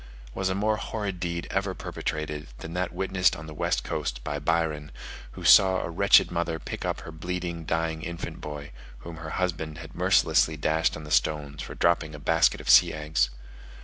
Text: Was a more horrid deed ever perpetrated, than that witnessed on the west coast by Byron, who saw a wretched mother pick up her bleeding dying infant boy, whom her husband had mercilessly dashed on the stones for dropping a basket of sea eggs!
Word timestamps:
Was 0.33 0.49
a 0.49 0.55
more 0.55 0.77
horrid 0.77 1.19
deed 1.19 1.45
ever 1.51 1.75
perpetrated, 1.75 2.47
than 2.57 2.73
that 2.73 2.91
witnessed 2.91 3.35
on 3.35 3.45
the 3.45 3.53
west 3.53 3.83
coast 3.83 4.23
by 4.23 4.39
Byron, 4.39 4.91
who 5.33 5.43
saw 5.43 5.77
a 5.81 5.91
wretched 5.91 6.31
mother 6.31 6.57
pick 6.57 6.83
up 6.83 7.01
her 7.01 7.11
bleeding 7.11 7.65
dying 7.65 8.01
infant 8.01 8.41
boy, 8.41 8.71
whom 9.05 9.17
her 9.17 9.29
husband 9.29 9.77
had 9.77 9.93
mercilessly 9.93 10.57
dashed 10.57 10.97
on 10.97 11.03
the 11.03 11.11
stones 11.11 11.61
for 11.61 11.75
dropping 11.75 12.15
a 12.15 12.19
basket 12.19 12.59
of 12.59 12.67
sea 12.67 12.91
eggs! 12.91 13.29